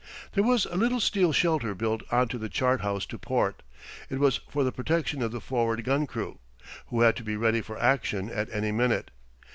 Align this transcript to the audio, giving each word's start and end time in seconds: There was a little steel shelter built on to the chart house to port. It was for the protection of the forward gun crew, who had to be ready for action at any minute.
There 0.31 0.43
was 0.43 0.65
a 0.65 0.75
little 0.75 0.99
steel 0.99 1.31
shelter 1.31 1.75
built 1.75 2.01
on 2.11 2.27
to 2.29 2.39
the 2.39 2.49
chart 2.49 2.81
house 2.81 3.05
to 3.05 3.19
port. 3.19 3.61
It 4.09 4.17
was 4.17 4.37
for 4.49 4.63
the 4.63 4.71
protection 4.71 5.21
of 5.21 5.31
the 5.31 5.39
forward 5.39 5.83
gun 5.83 6.07
crew, 6.07 6.39
who 6.87 7.01
had 7.01 7.15
to 7.17 7.23
be 7.23 7.35
ready 7.37 7.61
for 7.61 7.79
action 7.79 8.27
at 8.31 8.49
any 8.51 8.71
minute. 8.71 9.11